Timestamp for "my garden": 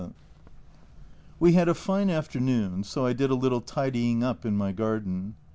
4.57-5.35